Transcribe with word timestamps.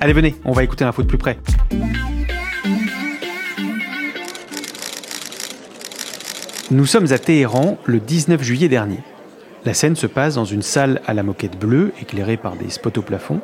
Allez, 0.00 0.12
venez, 0.12 0.34
on 0.44 0.52
va 0.52 0.62
écouter 0.62 0.84
l'info 0.84 1.02
de 1.02 1.08
plus 1.08 1.16
près. 1.16 1.38
Nous 6.70 6.84
sommes 6.84 7.12
à 7.12 7.18
Téhéran 7.18 7.78
le 7.86 7.98
19 8.00 8.42
juillet 8.42 8.68
dernier. 8.68 8.98
La 9.64 9.72
scène 9.72 9.96
se 9.96 10.06
passe 10.06 10.34
dans 10.34 10.44
une 10.44 10.62
salle 10.62 11.00
à 11.06 11.14
la 11.14 11.22
moquette 11.22 11.58
bleue, 11.58 11.92
éclairée 12.00 12.36
par 12.36 12.56
des 12.56 12.68
spots 12.68 12.98
au 12.98 13.02
plafond. 13.02 13.40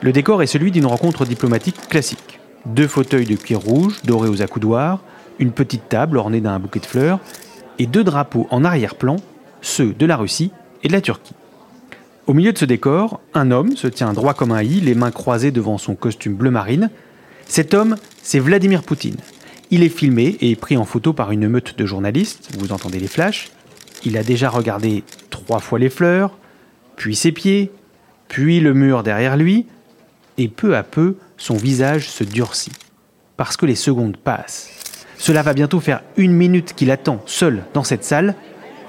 Le 0.00 0.12
décor 0.12 0.42
est 0.42 0.46
celui 0.46 0.70
d'une 0.70 0.86
rencontre 0.86 1.26
diplomatique 1.26 1.88
classique. 1.88 2.40
Deux 2.64 2.88
fauteuils 2.88 3.26
de 3.26 3.36
cuir 3.36 3.60
rouge, 3.60 4.00
dorés 4.04 4.28
aux 4.28 4.42
accoudoirs, 4.42 5.00
une 5.38 5.52
petite 5.52 5.88
table 5.88 6.16
ornée 6.16 6.40
d'un 6.40 6.58
bouquet 6.58 6.80
de 6.80 6.86
fleurs, 6.86 7.20
et 7.78 7.86
deux 7.86 8.04
drapeaux 8.04 8.46
en 8.50 8.64
arrière-plan, 8.64 9.16
ceux 9.60 9.92
de 9.92 10.06
la 10.06 10.16
Russie 10.16 10.52
et 10.82 10.88
de 10.88 10.92
la 10.92 11.00
Turquie. 11.00 11.34
Au 12.28 12.34
milieu 12.34 12.52
de 12.52 12.58
ce 12.58 12.64
décor, 12.64 13.20
un 13.34 13.50
homme 13.50 13.76
se 13.76 13.88
tient 13.88 14.12
droit 14.12 14.32
comme 14.32 14.52
un 14.52 14.62
i, 14.62 14.80
les 14.80 14.94
mains 14.94 15.10
croisées 15.10 15.50
devant 15.50 15.76
son 15.76 15.96
costume 15.96 16.34
bleu 16.34 16.52
marine. 16.52 16.88
Cet 17.46 17.74
homme, 17.74 17.96
c'est 18.22 18.38
Vladimir 18.38 18.84
Poutine. 18.84 19.16
Il 19.70 19.82
est 19.82 19.88
filmé 19.88 20.36
et 20.40 20.54
pris 20.54 20.76
en 20.76 20.84
photo 20.84 21.12
par 21.12 21.32
une 21.32 21.48
meute 21.48 21.76
de 21.76 21.84
journalistes, 21.84 22.50
vous 22.56 22.72
entendez 22.72 23.00
les 23.00 23.08
flashs. 23.08 23.50
Il 24.04 24.16
a 24.16 24.22
déjà 24.22 24.50
regardé 24.50 25.02
trois 25.30 25.58
fois 25.58 25.80
les 25.80 25.90
fleurs, 25.90 26.38
puis 26.94 27.16
ses 27.16 27.32
pieds, 27.32 27.72
puis 28.28 28.60
le 28.60 28.72
mur 28.72 29.02
derrière 29.02 29.36
lui, 29.36 29.66
et 30.38 30.46
peu 30.46 30.76
à 30.76 30.84
peu, 30.84 31.16
son 31.36 31.56
visage 31.56 32.08
se 32.08 32.22
durcit. 32.22 32.72
Parce 33.36 33.56
que 33.56 33.66
les 33.66 33.74
secondes 33.74 34.16
passent. 34.16 34.70
Cela 35.18 35.42
va 35.42 35.54
bientôt 35.54 35.80
faire 35.80 36.02
une 36.16 36.32
minute 36.32 36.74
qu'il 36.74 36.92
attend 36.92 37.20
seul 37.26 37.64
dans 37.74 37.84
cette 37.84 38.04
salle, 38.04 38.36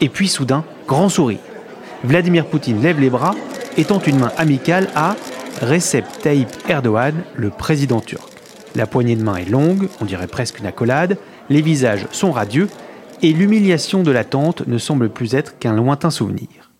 et 0.02 0.10
puis 0.10 0.28
soudain, 0.28 0.64
grand 0.88 1.10
sourire. 1.10 1.40
Vladimir 2.04 2.46
Poutine 2.46 2.82
lève 2.82 3.00
les 3.00 3.10
bras 3.10 3.34
et 3.78 3.86
tend 3.86 4.00
une 4.00 4.20
main 4.20 4.32
amicale 4.38 4.90
à 4.94 5.16
Recep 5.62 6.06
Tayyip 6.22 6.50
Erdogan, 6.68 7.24
le 7.36 7.50
président 7.50 8.02
turc. 8.02 8.28
La 8.76 8.88
poignée 8.88 9.16
de 9.16 9.24
main 9.24 9.38
est 9.38 9.50
longue, 9.50 9.88
on 10.02 10.06
dirait 10.06 10.28
presque 10.28 10.60
une 10.60 10.66
accolade, 10.66 11.18
les 11.50 11.62
visages 11.62 12.06
sont 12.12 12.32
radieux, 12.32 12.68
et 13.22 13.32
l'humiliation 13.32 14.04
de 14.04 14.12
l'attente 14.12 14.68
ne 14.68 14.78
semble 14.78 15.10
plus 15.10 15.34
être 15.34 15.58
qu'un 15.60 15.74
lointain 15.74 16.10
souvenir. 16.10 16.74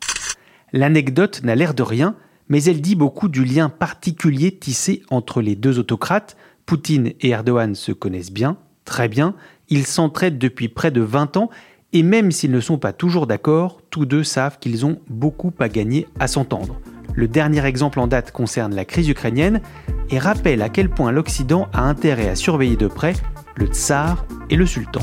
L'anecdote 0.74 1.42
n'a 1.44 1.56
l'air 1.56 1.74
de 1.74 1.84
rien, 1.84 2.16
mais 2.50 2.62
elle 2.66 2.82
dit 2.82 2.96
beaucoup 2.96 3.30
du 3.30 3.46
lien 3.46 3.70
particulier 3.70 4.52
tissé 4.52 5.04
entre 5.10 5.42
les 5.42 5.56
deux 5.56 5.80
autocrates. 5.80 6.36
Poutine 6.66 7.14
et 7.22 7.30
Erdogan 7.30 7.76
se 7.76 7.94
connaissent 7.94 8.32
bien, 8.32 8.58
Très 8.86 9.08
bien, 9.08 9.34
ils 9.70 9.86
s'entraident 9.86 10.38
depuis 10.38 10.68
près 10.68 10.92
de 10.92 11.02
20 11.02 11.38
ans 11.38 11.50
et 11.94 12.04
même 12.04 12.32
s'ils 12.32 12.52
ne 12.52 12.60
sont 12.60 12.80
pas 12.80 12.92
toujours 12.92 13.28
d'accord, 13.28 13.80
tous 13.92 14.06
deux 14.06 14.24
savent 14.24 14.58
qu'ils 14.60 14.86
ont 14.86 15.00
beaucoup 15.10 15.54
à 15.60 15.70
gagner 15.70 16.08
à 16.20 16.28
s'entendre. 16.28 16.80
Le 17.14 17.28
dernier 17.28 17.64
exemple 17.66 18.00
en 18.00 18.08
date 18.08 18.32
concerne 18.32 18.74
la 18.74 18.86
crise 18.86 19.08
ukrainienne 19.08 19.62
et 20.10 20.18
rappelle 20.18 20.64
à 20.64 20.70
quel 20.70 20.90
point 20.90 21.12
l'Occident 21.12 21.68
a 21.72 21.84
intérêt 21.84 22.28
à 22.28 22.36
surveiller 22.36 22.76
de 22.76 22.88
près 22.88 23.14
le 23.56 23.68
tsar 23.68 24.26
et 24.50 24.56
le 24.56 24.66
sultan. 24.66 25.02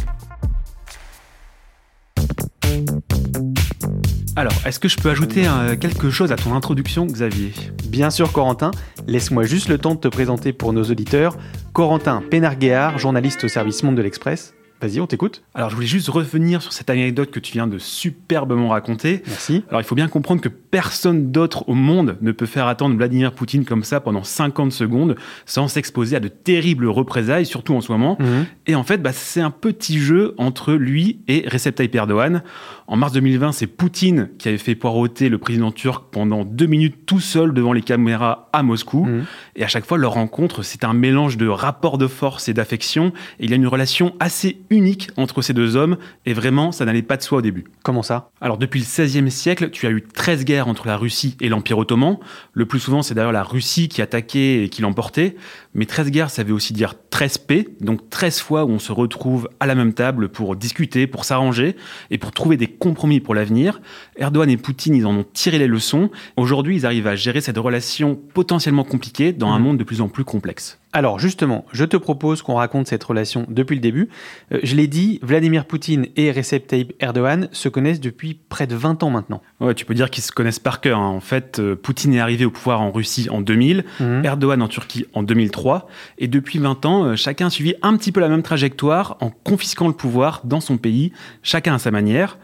Alors, 4.35 4.55
est-ce 4.67 4.81
que 4.81 4.89
je 4.89 4.97
peux 4.97 5.11
ajouter 5.11 5.47
euh, 5.47 5.77
quelque 5.77 6.11
chose 6.11 6.33
à 6.33 6.37
ton 6.37 6.55
introduction, 6.55 7.07
Xavier? 7.07 7.53
Bien 7.87 8.11
sûr, 8.11 8.33
Corentin. 8.33 8.71
Laisse-moi 9.07 9.45
juste 9.45 9.69
le 9.69 9.79
temps 9.79 9.95
de 9.95 10.01
te 10.01 10.09
présenter 10.09 10.53
pour 10.53 10.73
nos 10.73 10.85
auditeurs. 10.85 11.37
Corentin 11.73 12.23
Pénarguéard, 12.29 12.99
journaliste 12.99 13.45
au 13.45 13.49
service 13.49 13.83
Monde 13.83 13.97
de 13.97 14.03
l'Express. 14.03 14.55
Vas-y, 14.81 15.01
on 15.01 15.07
t'écoute. 15.07 15.43
Alors, 15.55 15.69
je 15.69 15.75
voulais 15.75 15.87
juste 15.87 16.09
revenir 16.09 16.63
sur 16.63 16.73
cette 16.73 16.89
anecdote 16.89 17.31
que 17.31 17.41
tu 17.41 17.53
viens 17.53 17.67
de 17.67 17.79
superbement 17.79 18.69
raconter. 18.69 19.23
Merci. 19.27 19.63
Alors, 19.69 19.81
il 19.81 19.85
faut 19.85 19.95
bien 19.95 20.09
comprendre 20.09 20.41
que 20.41 20.49
personne 20.49 21.31
d'autre 21.31 21.69
au 21.69 21.75
monde 21.75 22.17
ne 22.23 22.33
peut 22.33 22.47
faire 22.47 22.67
attendre 22.67 22.97
Vladimir 22.97 23.33
Poutine 23.33 23.65
comme 23.65 23.85
ça 23.85 24.01
pendant 24.01 24.23
50 24.23 24.73
secondes 24.73 25.17
sans 25.45 25.69
s'exposer 25.69 26.17
à 26.17 26.21
de 26.21 26.29
terribles 26.29 26.87
représailles, 26.87 27.45
surtout 27.45 27.75
en 27.75 27.81
ce 27.81 27.93
moment. 27.93 28.17
Mhm. 28.21 28.47
Et 28.67 28.75
en 28.75 28.83
fait, 28.83 29.03
bah, 29.03 29.13
c'est 29.13 29.41
un 29.41 29.51
petit 29.51 29.99
jeu 29.99 30.35
entre 30.39 30.73
lui 30.73 31.21
et 31.29 31.47
Recep 31.47 31.75
Tayyip 31.75 31.95
Erdogan. 31.95 32.43
En 32.87 32.97
mars 32.97 33.13
2020, 33.13 33.53
c'est 33.53 33.67
Poutine 33.67 34.31
qui 34.39 34.49
avait 34.49 34.59
fait 34.59 34.75
poireauter 34.75 35.29
le 35.29 35.39
président 35.39 35.73
turc 35.73 36.05
pendant 36.11 36.45
deux 36.45 36.67
minutes 36.67 37.07
tout 37.07 37.21
seul 37.21 37.53
devant 37.53 37.73
les 37.73 37.83
caméras 37.83 38.49
à 38.53 38.63
Moscou. 38.63 39.05
Mhm. 39.05 39.25
Et 39.57 39.65
à 39.65 39.69
chaque 39.69 39.85
fois, 39.85 39.99
leur 39.99 40.15
rencontre, 40.15 40.63
c'est 40.63 40.85
un 40.85 40.95
mélange 40.95 41.37
de 41.37 41.47
rapport 41.47 41.99
de 41.99 42.07
force 42.07 42.49
et 42.49 42.55
d'affection. 42.55 43.13
Et 43.39 43.45
il 43.45 43.51
y 43.51 43.53
a 43.53 43.57
une 43.57 43.67
relation 43.67 44.15
assez 44.21 44.59
unique 44.71 45.11
entre 45.17 45.43
ces 45.43 45.53
deux 45.53 45.77
hommes. 45.77 45.99
Et 46.27 46.33
vraiment, 46.33 46.73
ça 46.73 46.85
n'allait 46.85 47.03
pas 47.03 47.17
de 47.17 47.23
soi 47.23 47.39
au 47.39 47.43
début. 47.43 47.65
Comment 47.83 48.03
ça? 48.03 48.31
Alors, 48.41 48.57
depuis 48.57 48.81
le 48.81 48.87
XVIe 48.87 49.31
siècle, 49.31 49.71
tu 49.71 49.87
as 49.87 49.91
eu 49.91 50.03
13 50.03 50.45
guerres 50.45 50.69
entre 50.69 50.87
la 50.87 50.97
Russie 50.97 51.37
et 51.41 51.49
l'Empire 51.49 51.79
ottoman. 51.79 52.19
Le 52.53 52.67
plus 52.67 52.81
souvent, 52.81 53.03
c'est 53.03 53.15
d'ailleurs 53.15 53.33
la 53.33 53.43
Russie 53.43 53.89
qui 53.89 54.01
attaquait 54.01 54.65
et 54.65 54.69
qui 54.69 54.83
l'emportait. 54.83 55.37
Mais 55.75 55.87
13 55.87 56.11
guerres, 56.11 56.31
ça 56.31 56.45
veut 56.45 56.55
aussi 56.55 56.73
dire 56.73 56.95
13 57.21 57.37
paix. 57.37 57.69
Donc 57.83 58.09
13 58.09 58.41
fois 58.41 58.65
où 58.65 58.71
on 58.71 58.79
se 58.79 58.93
retrouve 58.93 59.51
à 59.61 59.67
la 59.67 59.75
même 59.75 59.93
table 59.93 60.31
pour 60.31 60.57
discuter, 60.57 61.07
pour 61.07 61.27
s'arranger 61.27 61.77
et 62.11 62.17
pour 62.17 62.31
trouver 62.33 62.57
des 62.57 62.67
compromis 62.67 63.21
pour 63.21 63.35
l'avenir. 63.35 63.83
Erdogan 64.17 64.49
et 64.49 64.57
Poutine, 64.57 64.95
ils 64.95 65.05
en 65.07 65.15
ont 65.15 65.27
tiré 65.35 65.59
les 65.59 65.67
leçons. 65.67 66.09
Aujourd'hui, 66.39 66.77
ils 66.77 66.87
arrivent 66.87 67.07
à 67.07 67.17
gérer 67.17 67.43
cette 67.43 67.59
relation 67.59 68.19
potentiellement 68.33 68.85
compliquée 68.85 69.35
dans 69.35 69.51
un 69.51 69.59
Mhm. 69.59 69.65
monde 69.67 69.77
de 69.77 69.85
plus 69.85 70.01
en 70.01 70.09
plus 70.09 70.25
complexe. 70.25 70.79
Alors 70.93 71.21
justement, 71.21 71.67
je 71.73 71.85
te 71.85 71.97
propose 71.97 72.43
qu'on 72.43 72.55
raconte 72.57 72.89
cette 72.89 73.05
relation 73.05 73.47
depuis 73.49 73.77
le 73.77 73.81
début. 73.81 74.09
Euh, 74.53 74.59
je 74.65 74.75
l'ai 74.75 74.89
dit, 74.89 75.21
Vladimir 75.23 75.65
Poutine 75.67 76.07
et 76.17 76.33
Recep 76.33 76.67
Tayyip 76.67 76.95
Erdogan 76.99 77.49
se 77.53 77.69
connaissent 77.69 78.01
depuis 78.01 78.35
près 78.49 78.67
de 78.67 78.75
20 78.75 79.05
ans 79.05 79.11
maintenant. 79.11 79.41
Ouais, 79.61 79.73
tu 79.75 79.85
peux 79.85 79.95
dire 79.95 80.11
qu'ils 80.11 80.25
se 80.25 80.33
connaissent 80.33 80.59
par 80.59 80.81
cœur. 80.81 80.99
hein. 80.99 81.07
En 81.11 81.21
fait, 81.21 81.61
euh, 81.61 81.77
Poutine 81.77 82.13
est 82.15 82.19
arrivé 82.19 82.45
au 82.45 82.51
pouvoir 82.51 82.81
en 82.81 82.91
Russie 82.91 83.29
en 83.31 83.41
2000, 83.41 83.85
Mhm. 84.01 84.25
Erdogan 84.25 84.61
en 84.63 84.67
Turquie 84.67 85.05
en 85.13 85.23
2003. 85.23 85.87
Et 86.19 86.27
depuis 86.27 86.59
20 86.59 86.85
ans, 86.87 87.05
euh, 87.11 87.17
chacun 87.17 87.47
a 87.47 87.51
suivi 87.51 87.75
un 87.83 87.97
petit 87.97 88.13
peu 88.13 88.21
la 88.21 88.29
même 88.29 88.43
trajectoire 88.43 89.17
en 89.21 89.31
confisquant 89.31 89.89
le 89.89 89.95
pouvoir 89.95 90.43
dans 90.45 90.61
son 90.61 90.79
pays, 90.79 91.13
chacun 91.43 91.75
à 91.75 91.79
sa 91.79 91.91
manière. 91.91 92.39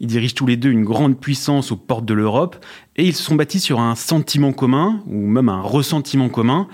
Ils 0.00 0.06
dirigent 0.06 0.34
tous 0.34 0.46
les 0.46 0.56
deux 0.56 0.70
une 0.70 0.84
grande 0.84 1.18
puissance 1.18 1.72
aux 1.72 1.76
portes 1.76 2.04
de 2.04 2.14
l'Europe 2.14 2.64
et 2.96 3.04
ils 3.06 3.14
se 3.14 3.22
sont 3.22 3.34
bâtis 3.34 3.60
sur 3.60 3.80
un 3.80 3.94
sentiment 3.94 4.52
commun, 4.52 5.02
ou 5.06 5.26
même 5.26 5.48
un 5.48 5.60
ressentiment 5.60 6.28
commun, 6.28 6.68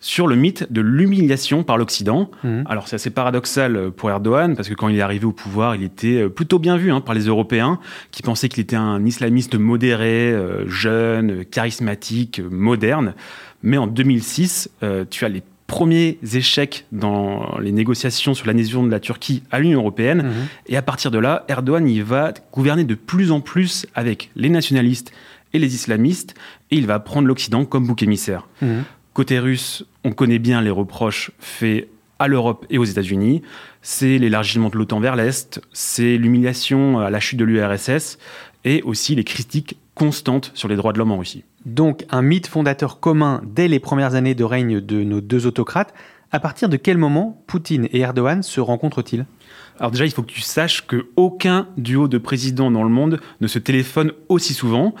sur 0.00 0.26
le 0.26 0.34
mythe 0.34 0.72
de 0.72 0.80
l'humiliation 0.80 1.62
par 1.62 1.76
l'Occident. 1.76 2.30
Mhm. 2.42 2.64
Alors 2.66 2.88
c'est 2.88 2.96
assez 2.96 3.10
paradoxal 3.10 3.90
pour 3.92 4.10
Erdogan, 4.10 4.56
parce 4.56 4.68
que 4.68 4.74
quand 4.74 4.88
il 4.88 4.96
est 4.96 5.02
arrivé 5.02 5.26
au 5.26 5.32
pouvoir, 5.32 5.76
il 5.76 5.82
était 5.82 6.22
euh, 6.22 6.28
plutôt 6.28 6.58
bien 6.58 6.76
vu 6.76 6.90
hein, 6.90 7.00
par 7.00 7.14
les 7.14 7.26
Européens, 7.26 7.78
qui 8.10 8.22
pensaient 8.22 8.48
qu'il 8.48 8.62
était 8.62 8.76
un 8.76 9.04
islamiste 9.04 9.54
modéré, 9.56 10.32
euh, 10.32 10.66
jeune, 10.68 11.44
charismatique, 11.44 12.40
euh, 12.40 12.48
moderne. 12.50 13.14
Mais 13.62 13.76
en 13.76 13.86
2006, 13.86 14.70
euh, 14.82 15.04
tu 15.08 15.24
as 15.24 15.28
les 15.28 15.42
premiers 15.70 16.18
échecs 16.34 16.84
dans 16.90 17.56
les 17.60 17.70
négociations 17.70 18.34
sur 18.34 18.48
l'adhésion 18.48 18.82
de 18.82 18.90
la 18.90 18.98
Turquie 18.98 19.44
à 19.52 19.60
l'Union 19.60 19.78
européenne. 19.78 20.22
Mhm. 20.22 20.32
Et 20.66 20.76
à 20.76 20.82
partir 20.82 21.12
de 21.12 21.18
là, 21.18 21.44
Erdogan 21.46 21.88
il 21.88 22.02
va 22.02 22.34
gouverner 22.52 22.82
de 22.82 22.96
plus 22.96 23.30
en 23.30 23.40
plus 23.40 23.86
avec 23.94 24.30
les 24.34 24.48
nationalistes 24.48 25.12
et 25.52 25.60
les 25.60 25.72
islamistes, 25.72 26.34
et 26.72 26.76
il 26.76 26.86
va 26.88 26.98
prendre 26.98 27.28
l'Occident 27.28 27.64
comme 27.64 27.86
bouc 27.86 28.02
émissaire. 28.02 28.48
Mhm. 28.62 28.82
Côté 29.14 29.38
russe, 29.38 29.84
on 30.02 30.10
connaît 30.10 30.40
bien 30.40 30.60
les 30.60 30.70
reproches 30.70 31.30
faits 31.38 31.88
à 32.18 32.26
l'Europe 32.26 32.66
et 32.68 32.76
aux 32.76 32.84
États-Unis. 32.84 33.42
C'est 33.80 34.18
l'élargissement 34.18 34.70
de 34.70 34.76
l'OTAN 34.76 34.98
vers 34.98 35.14
l'Est, 35.14 35.60
c'est 35.72 36.16
l'humiliation 36.16 36.98
à 36.98 37.10
la 37.10 37.20
chute 37.20 37.38
de 37.38 37.44
l'URSS, 37.44 38.18
et 38.64 38.82
aussi 38.82 39.14
les 39.14 39.24
critiques 39.24 39.76
constantes 40.00 40.50
sur 40.54 40.66
les 40.66 40.76
droits 40.76 40.94
de 40.94 40.98
l'homme 40.98 41.12
en 41.12 41.18
Russie. 41.18 41.44
Donc 41.66 42.06
un 42.08 42.22
mythe 42.22 42.46
fondateur 42.46 43.00
commun 43.00 43.42
dès 43.44 43.68
les 43.68 43.80
premières 43.80 44.14
années 44.14 44.34
de 44.34 44.44
règne 44.44 44.80
de 44.80 45.04
nos 45.04 45.20
deux 45.20 45.46
autocrates. 45.46 45.92
À 46.32 46.40
partir 46.40 46.70
de 46.70 46.78
quel 46.78 46.96
moment 46.96 47.44
Poutine 47.46 47.86
et 47.92 47.98
Erdogan 48.00 48.42
se 48.42 48.62
rencontrent-ils? 48.62 49.26
Alors 49.78 49.90
déjà, 49.90 50.06
il 50.06 50.10
faut 50.10 50.22
que 50.22 50.32
tu 50.32 50.40
saches 50.40 50.86
que 50.86 51.10
aucun 51.16 51.68
duo 51.76 52.08
de 52.08 52.16
présidents 52.16 52.70
dans 52.70 52.82
le 52.82 52.88
monde 52.88 53.20
ne 53.42 53.46
se 53.46 53.58
téléphone 53.58 54.12
aussi 54.30 54.54
souvent. 54.54 54.94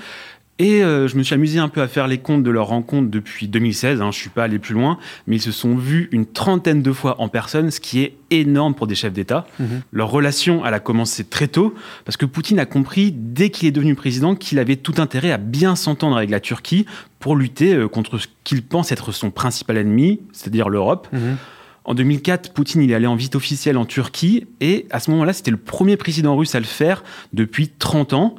Et 0.60 0.82
euh, 0.84 1.08
je 1.08 1.16
me 1.16 1.22
suis 1.22 1.34
amusé 1.34 1.58
un 1.58 1.70
peu 1.70 1.80
à 1.80 1.88
faire 1.88 2.06
les 2.06 2.18
comptes 2.18 2.42
de 2.42 2.50
leur 2.50 2.66
rencontre 2.66 3.10
depuis 3.10 3.48
2016. 3.48 4.02
Hein, 4.02 4.10
je 4.12 4.18
suis 4.18 4.28
pas 4.28 4.44
allé 4.44 4.58
plus 4.58 4.74
loin, 4.74 4.98
mais 5.26 5.36
ils 5.36 5.42
se 5.42 5.52
sont 5.52 5.74
vus 5.74 6.10
une 6.12 6.26
trentaine 6.26 6.82
de 6.82 6.92
fois 6.92 7.18
en 7.18 7.28
personne, 7.28 7.70
ce 7.70 7.80
qui 7.80 8.02
est 8.02 8.18
énorme 8.30 8.74
pour 8.74 8.86
des 8.86 8.94
chefs 8.94 9.14
d'État. 9.14 9.46
Mhm. 9.58 9.80
Leur 9.90 10.10
relation, 10.10 10.66
elle 10.66 10.74
a 10.74 10.78
commencé 10.78 11.24
très 11.24 11.48
tôt, 11.48 11.74
parce 12.04 12.18
que 12.18 12.26
Poutine 12.26 12.58
a 12.58 12.66
compris 12.66 13.10
dès 13.10 13.48
qu'il 13.48 13.68
est 13.68 13.72
devenu 13.72 13.94
président 13.94 14.34
qu'il 14.34 14.58
avait 14.58 14.76
tout 14.76 14.92
intérêt 14.98 15.32
à 15.32 15.38
bien 15.38 15.76
s'entendre 15.76 16.18
avec 16.18 16.28
la 16.28 16.40
Turquie 16.40 16.84
pour 17.20 17.36
lutter 17.36 17.72
euh, 17.74 17.88
contre 17.88 18.18
ce 18.18 18.26
qu'il 18.44 18.62
pense 18.62 18.92
être 18.92 19.12
son 19.12 19.30
principal 19.30 19.78
ennemi, 19.78 20.20
c'est-à-dire 20.30 20.68
l'Europe. 20.68 21.08
Mhm. 21.10 21.38
En 21.84 21.94
2004, 21.94 22.52
Poutine 22.52 22.82
il 22.82 22.90
est 22.90 22.94
allé 22.94 23.06
en 23.06 23.16
visite 23.16 23.34
officielle 23.34 23.78
en 23.78 23.86
Turquie 23.86 24.46
et 24.60 24.84
à 24.90 25.00
ce 25.00 25.10
moment-là, 25.12 25.32
c'était 25.32 25.50
le 25.50 25.56
premier 25.56 25.96
président 25.96 26.36
russe 26.36 26.54
à 26.54 26.60
le 26.60 26.66
faire 26.66 27.02
depuis 27.32 27.68
30 27.70 28.12
ans. 28.12 28.34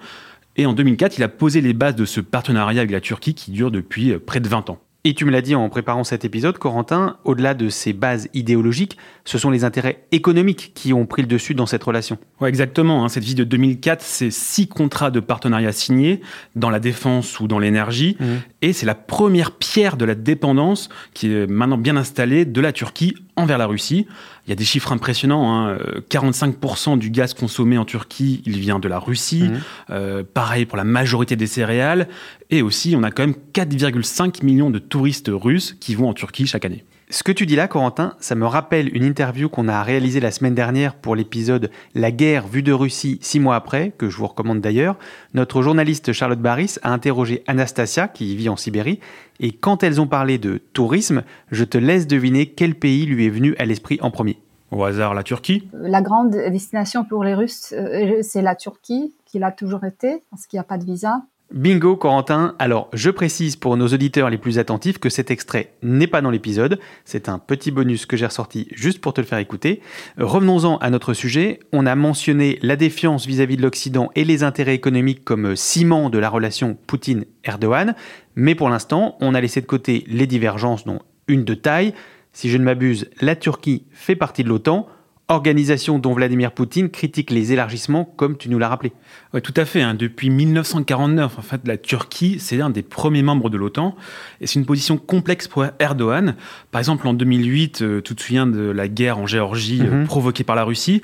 Et 0.57 0.65
en 0.65 0.73
2004, 0.73 1.17
il 1.17 1.23
a 1.23 1.29
posé 1.29 1.61
les 1.61 1.73
bases 1.73 1.95
de 1.95 2.05
ce 2.05 2.19
partenariat 2.21 2.81
avec 2.81 2.91
la 2.91 3.01
Turquie 3.01 3.33
qui 3.33 3.51
dure 3.51 3.71
depuis 3.71 4.11
euh, 4.11 4.19
près 4.19 4.39
de 4.39 4.47
20 4.47 4.69
ans. 4.69 4.79
Et 5.03 5.15
tu 5.15 5.25
me 5.25 5.31
l'as 5.31 5.41
dit 5.41 5.55
en 5.55 5.67
préparant 5.67 6.03
cet 6.03 6.25
épisode, 6.25 6.59
Corentin, 6.59 7.17
au-delà 7.23 7.55
de 7.55 7.69
ces 7.69 7.91
bases 7.91 8.29
idéologiques, 8.35 8.97
ce 9.25 9.39
sont 9.39 9.49
les 9.49 9.63
intérêts 9.63 10.03
économiques 10.11 10.73
qui 10.75 10.93
ont 10.93 11.07
pris 11.07 11.23
le 11.23 11.27
dessus 11.27 11.55
dans 11.55 11.65
cette 11.65 11.83
relation. 11.83 12.19
Ouais, 12.39 12.49
exactement. 12.49 13.03
hein. 13.03 13.09
Cette 13.09 13.23
visite 13.23 13.39
de 13.39 13.43
2004, 13.43 14.03
c'est 14.03 14.29
six 14.29 14.67
contrats 14.67 15.09
de 15.09 15.19
partenariat 15.19 15.71
signés 15.71 16.21
dans 16.55 16.69
la 16.69 16.79
défense 16.79 17.39
ou 17.39 17.47
dans 17.47 17.57
l'énergie. 17.57 18.15
Mhm. 18.19 18.41
Et 18.61 18.73
c'est 18.73 18.85
la 18.85 18.93
première 18.93 19.53
pierre 19.53 19.97
de 19.97 20.05
la 20.05 20.13
dépendance 20.13 20.89
qui 21.15 21.33
est 21.33 21.47
maintenant 21.47 21.79
bien 21.79 21.97
installée 21.97 22.45
de 22.45 22.61
la 22.61 22.71
Turquie 22.71 23.15
envers 23.41 23.57
la 23.57 23.65
Russie. 23.65 24.07
Il 24.45 24.49
y 24.49 24.53
a 24.53 24.55
des 24.55 24.63
chiffres 24.65 24.91
impressionnants. 24.91 25.51
hein. 25.53 25.77
Euh, 25.79 26.01
45% 26.09 26.97
du 26.97 27.09
gaz 27.09 27.33
consommé 27.33 27.77
en 27.77 27.85
Turquie, 27.85 28.41
il 28.45 28.59
vient 28.59 28.79
de 28.79 28.87
la 28.87 28.99
Russie. 28.99 29.43
Mhm. 29.43 29.59
Euh, 29.89 30.23
pareil 30.33 30.65
pour 30.65 30.77
la 30.77 30.83
majorité 30.83 31.35
des 31.35 31.47
céréales. 31.47 32.07
Et 32.49 32.61
aussi, 32.61 32.95
on 32.97 33.03
a 33.03 33.11
quand 33.11 33.23
même 33.23 33.35
4,5 33.53 34.43
millions 34.43 34.69
de 34.69 34.79
touristes 34.79 35.29
russes 35.31 35.75
qui 35.79 35.95
vont 35.95 36.09
en 36.09 36.13
Turquie 36.13 36.47
chaque 36.47 36.65
année. 36.65 36.83
Ce 37.13 37.23
que 37.23 37.33
tu 37.33 37.45
dis 37.45 37.57
là, 37.57 37.67
Corentin, 37.67 38.15
ça 38.21 38.35
me 38.35 38.45
rappelle 38.45 38.95
une 38.95 39.03
interview 39.03 39.49
qu'on 39.49 39.67
a 39.67 39.83
réalisée 39.83 40.21
la 40.21 40.31
semaine 40.31 40.55
dernière 40.55 40.95
pour 40.95 41.13
l'épisode 41.13 41.69
La 41.93 42.09
guerre 42.09 42.47
vue 42.47 42.63
de 42.63 42.71
Russie 42.71 43.19
six 43.21 43.41
mois 43.41 43.57
après, 43.57 43.91
que 43.97 44.09
je 44.09 44.15
vous 44.15 44.27
recommande 44.27 44.61
d'ailleurs. 44.61 44.97
Notre 45.33 45.61
journaliste 45.61 46.13
Charlotte 46.13 46.39
Barris 46.39 46.77
a 46.83 46.93
interrogé 46.93 47.43
Anastasia, 47.47 48.07
qui 48.07 48.33
vit 48.37 48.47
en 48.47 48.55
Sibérie, 48.55 49.01
et 49.41 49.51
quand 49.51 49.83
elles 49.83 49.99
ont 49.99 50.07
parlé 50.07 50.37
de 50.37 50.61
tourisme, 50.71 51.23
je 51.51 51.65
te 51.65 51.77
laisse 51.77 52.07
deviner 52.07 52.45
quel 52.45 52.75
pays 52.75 53.05
lui 53.05 53.25
est 53.25 53.29
venu 53.29 53.57
à 53.59 53.65
l'esprit 53.65 53.99
en 54.01 54.09
premier. 54.09 54.37
Au 54.71 54.81
hasard, 54.85 55.13
la 55.13 55.23
Turquie? 55.23 55.67
La 55.73 56.01
grande 56.01 56.31
destination 56.31 57.03
pour 57.03 57.25
les 57.25 57.33
Russes, 57.33 57.73
euh, 57.73 58.21
c'est 58.21 58.41
la 58.41 58.55
Turquie, 58.55 59.13
qui 59.25 59.37
l'a 59.37 59.51
toujours 59.51 59.83
été, 59.83 60.23
parce 60.29 60.47
qu'il 60.47 60.55
n'y 60.55 60.61
a 60.61 60.63
pas 60.63 60.77
de 60.77 60.85
visa. 60.85 61.23
Bingo, 61.53 61.97
Corentin. 61.97 62.55
Alors, 62.59 62.89
je 62.93 63.09
précise 63.09 63.57
pour 63.57 63.75
nos 63.75 63.87
auditeurs 63.87 64.29
les 64.29 64.37
plus 64.37 64.57
attentifs 64.57 64.99
que 64.99 65.09
cet 65.09 65.31
extrait 65.31 65.73
n'est 65.83 66.07
pas 66.07 66.21
dans 66.21 66.31
l'épisode. 66.31 66.79
C'est 67.03 67.27
un 67.27 67.39
petit 67.39 67.71
bonus 67.71 68.05
que 68.05 68.15
j'ai 68.15 68.25
ressorti 68.25 68.67
juste 68.71 69.01
pour 69.01 69.13
te 69.13 69.19
le 69.19 69.27
faire 69.27 69.37
écouter. 69.37 69.81
Revenons-en 70.17 70.77
à 70.77 70.89
notre 70.89 71.13
sujet. 71.13 71.59
On 71.73 71.85
a 71.85 71.95
mentionné 71.95 72.57
la 72.61 72.77
défiance 72.77 73.25
vis-à-vis 73.25 73.57
de 73.57 73.61
l'Occident 73.61 74.09
et 74.15 74.23
les 74.23 74.43
intérêts 74.43 74.75
économiques 74.75 75.25
comme 75.25 75.57
ciment 75.57 76.09
de 76.09 76.17
la 76.17 76.29
relation 76.29 76.77
Poutine-Erdogan. 76.87 77.95
Mais 78.35 78.55
pour 78.55 78.69
l'instant, 78.69 79.17
on 79.19 79.35
a 79.35 79.41
laissé 79.41 79.59
de 79.59 79.65
côté 79.65 80.05
les 80.07 80.27
divergences, 80.27 80.85
dont 80.85 80.99
une 81.27 81.43
de 81.43 81.53
taille. 81.53 81.93
Si 82.31 82.49
je 82.49 82.57
ne 82.57 82.63
m'abuse, 82.63 83.09
la 83.19 83.35
Turquie 83.35 83.83
fait 83.91 84.15
partie 84.15 84.43
de 84.43 84.49
l'OTAN. 84.49 84.87
Organisation 85.31 85.97
dont 85.97 86.13
Vladimir 86.13 86.51
Poutine 86.51 86.89
critique 86.89 87.31
les 87.31 87.53
élargissements, 87.53 88.03
comme 88.03 88.37
tu 88.37 88.49
nous 88.49 88.59
l'as 88.59 88.67
rappelé. 88.67 88.91
Oui, 89.33 89.41
tout 89.41 89.53
à 89.55 89.63
fait. 89.63 89.81
hein. 89.81 89.93
Depuis 89.93 90.29
1949, 90.29 91.39
en 91.39 91.41
fait, 91.41 91.61
la 91.65 91.77
Turquie, 91.77 92.37
c'est 92.39 92.57
l'un 92.57 92.69
des 92.69 92.81
premiers 92.81 93.23
membres 93.23 93.49
de 93.49 93.57
l'OTAN. 93.57 93.95
Et 94.41 94.47
c'est 94.47 94.59
une 94.59 94.65
position 94.65 94.97
complexe 94.97 95.47
pour 95.47 95.65
Erdogan. 95.79 96.35
Par 96.71 96.79
exemple, 96.79 97.07
en 97.07 97.13
2008, 97.13 97.81
euh, 97.81 98.01
tu 98.01 98.13
te 98.13 98.21
souviens 98.21 98.45
de 98.45 98.59
la 98.71 98.87
guerre 98.89 99.17
en 99.19 99.25
Géorgie 99.25 99.81
euh, 99.81 100.01
Mhm. 100.01 100.05
provoquée 100.07 100.43
par 100.43 100.55
la 100.57 100.63
Russie. 100.65 101.01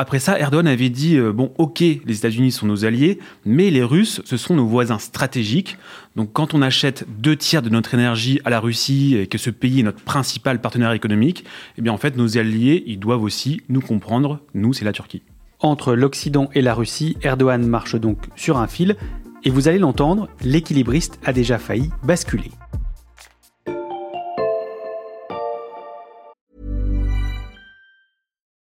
Après 0.00 0.18
ça, 0.18 0.38
Erdogan 0.38 0.66
avait 0.66 0.88
dit 0.88 1.18
euh, 1.18 1.30
bon, 1.30 1.52
ok, 1.58 1.80
les 1.80 2.16
États-Unis 2.16 2.52
sont 2.52 2.64
nos 2.64 2.86
alliés, 2.86 3.18
mais 3.44 3.68
les 3.68 3.82
Russes, 3.82 4.22
ce 4.24 4.38
sont 4.38 4.54
nos 4.54 4.64
voisins 4.64 4.98
stratégiques. 4.98 5.76
Donc, 6.16 6.32
quand 6.32 6.54
on 6.54 6.62
achète 6.62 7.04
deux 7.18 7.36
tiers 7.36 7.60
de 7.60 7.68
notre 7.68 7.92
énergie 7.92 8.40
à 8.46 8.48
la 8.48 8.60
Russie 8.60 9.18
et 9.18 9.26
que 9.26 9.36
ce 9.36 9.50
pays 9.50 9.80
est 9.80 9.82
notre 9.82 10.02
principal 10.02 10.58
partenaire 10.62 10.92
économique, 10.92 11.44
eh 11.76 11.82
bien, 11.82 11.92
en 11.92 11.98
fait, 11.98 12.16
nos 12.16 12.38
alliés, 12.38 12.82
ils 12.86 12.98
doivent 12.98 13.22
aussi 13.22 13.60
nous 13.68 13.82
comprendre. 13.82 14.40
Nous, 14.54 14.72
c'est 14.72 14.86
la 14.86 14.92
Turquie. 14.92 15.20
Entre 15.58 15.92
l'Occident 15.92 16.48
et 16.54 16.62
la 16.62 16.72
Russie, 16.72 17.18
Erdogan 17.20 17.66
marche 17.66 17.96
donc 17.96 18.20
sur 18.36 18.56
un 18.56 18.68
fil, 18.68 18.96
et 19.44 19.50
vous 19.50 19.68
allez 19.68 19.78
l'entendre, 19.78 20.30
l'équilibriste 20.40 21.20
a 21.26 21.34
déjà 21.34 21.58
failli 21.58 21.90
basculer. 22.04 22.52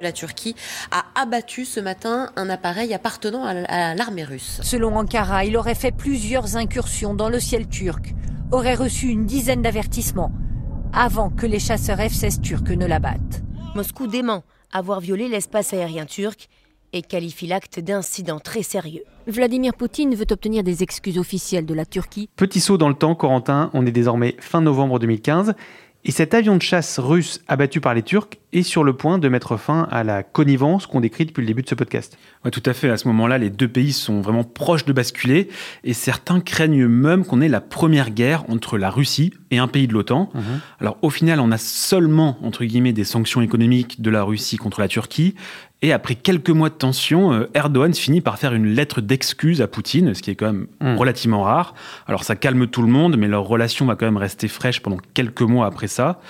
La 0.00 0.12
Turquie 0.12 0.54
a 0.92 1.04
abattu 1.20 1.64
ce 1.64 1.80
matin 1.80 2.30
un 2.36 2.48
appareil 2.48 2.94
appartenant 2.94 3.44
à 3.44 3.94
l'armée 3.94 4.24
russe. 4.24 4.60
Selon 4.62 4.96
Ankara, 4.96 5.44
il 5.44 5.56
aurait 5.56 5.74
fait 5.74 5.90
plusieurs 5.90 6.56
incursions 6.56 7.14
dans 7.14 7.28
le 7.28 7.40
ciel 7.40 7.68
turc, 7.68 8.14
aurait 8.52 8.76
reçu 8.76 9.08
une 9.08 9.26
dizaine 9.26 9.62
d'avertissements 9.62 10.32
avant 10.92 11.30
que 11.30 11.46
les 11.46 11.58
chasseurs 11.58 11.98
F-16 11.98 12.40
turcs 12.40 12.70
ne 12.70 12.86
l'abattent. 12.86 13.42
Moscou 13.74 14.06
dément 14.06 14.44
avoir 14.72 15.00
violé 15.00 15.28
l'espace 15.28 15.72
aérien 15.72 16.06
turc 16.06 16.48
et 16.92 17.02
qualifie 17.02 17.46
l'acte 17.46 17.80
d'incident 17.80 18.38
très 18.38 18.62
sérieux. 18.62 19.02
Vladimir 19.26 19.74
Poutine 19.74 20.14
veut 20.14 20.26
obtenir 20.30 20.62
des 20.62 20.82
excuses 20.82 21.18
officielles 21.18 21.66
de 21.66 21.74
la 21.74 21.84
Turquie. 21.84 22.30
Petit 22.36 22.60
saut 22.60 22.78
dans 22.78 22.88
le 22.88 22.94
temps, 22.94 23.14
Corentin, 23.14 23.70
on 23.74 23.84
est 23.84 23.92
désormais 23.92 24.36
fin 24.40 24.60
novembre 24.60 24.98
2015, 24.98 25.54
et 26.04 26.12
cet 26.12 26.32
avion 26.32 26.56
de 26.56 26.62
chasse 26.62 26.98
russe 26.98 27.42
abattu 27.48 27.80
par 27.80 27.92
les 27.92 28.02
Turcs 28.02 28.37
est 28.52 28.62
sur 28.62 28.82
le 28.84 28.94
point 28.94 29.18
de 29.18 29.28
mettre 29.28 29.56
fin 29.58 29.86
à 29.90 30.04
la 30.04 30.22
connivence 30.22 30.86
qu'on 30.86 31.00
décrit 31.00 31.26
depuis 31.26 31.42
le 31.42 31.46
début 31.46 31.62
de 31.62 31.68
ce 31.68 31.74
podcast. 31.74 32.16
Ouais, 32.44 32.50
tout 32.50 32.62
à 32.64 32.72
fait. 32.72 32.88
À 32.88 32.96
ce 32.96 33.06
moment-là, 33.08 33.36
les 33.38 33.50
deux 33.50 33.68
pays 33.68 33.92
sont 33.92 34.20
vraiment 34.20 34.44
proches 34.44 34.84
de 34.86 34.92
basculer 34.92 35.48
et 35.84 35.92
certains 35.92 36.40
craignent 36.40 36.86
même 36.86 37.24
qu'on 37.24 37.40
ait 37.40 37.48
la 37.48 37.60
première 37.60 38.10
guerre 38.10 38.44
entre 38.48 38.78
la 38.78 38.88
Russie 38.90 39.32
et 39.50 39.58
un 39.58 39.68
pays 39.68 39.86
de 39.86 39.92
l'OTAN. 39.92 40.30
Alors 40.80 40.96
au 41.02 41.10
final, 41.10 41.40
on 41.40 41.50
a 41.50 41.58
seulement, 41.58 42.38
entre 42.42 42.64
guillemets, 42.64 42.92
des 42.92 43.04
sanctions 43.04 43.42
économiques 43.42 44.00
de 44.00 44.10
la 44.10 44.22
Russie 44.22 44.56
contre 44.56 44.80
la 44.80 44.88
Turquie. 44.88 45.34
Et 45.82 45.92
après 45.92 46.14
quelques 46.16 46.50
mois 46.50 46.70
de 46.70 46.74
tension, 46.74 47.32
euh, 47.32 47.48
Erdogan 47.54 47.94
finit 47.94 48.20
par 48.20 48.36
faire 48.38 48.52
une 48.52 48.66
lettre 48.66 49.00
d'excuse 49.00 49.62
à 49.62 49.68
Poutine, 49.68 50.12
ce 50.14 50.22
qui 50.22 50.30
est 50.30 50.34
quand 50.34 50.46
même 50.46 50.66
Mm. 50.80 50.96
relativement 50.96 51.42
rare. 51.44 51.74
Alors 52.08 52.24
ça 52.24 52.34
calme 52.34 52.66
tout 52.66 52.82
le 52.82 52.88
monde, 52.88 53.16
mais 53.16 53.28
leur 53.28 53.44
relation 53.44 53.86
va 53.86 53.94
quand 53.94 54.06
même 54.06 54.16
rester 54.16 54.48
fraîche 54.48 54.80
pendant 54.80 54.96
quelques 55.14 55.42
mois 55.42 55.66
après 55.66 55.86
ça. 55.86 56.20